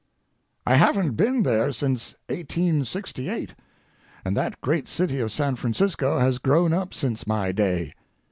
[0.65, 3.53] I haven't been there since 1868,
[4.25, 7.93] and that great city of San Francisco has grown up since my day.